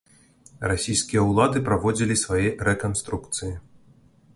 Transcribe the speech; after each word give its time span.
Расійскія 0.71 1.21
ўлады 1.29 1.57
праводзілі 1.69 2.19
свае 2.25 2.47
рэканструкцыі. 2.71 3.53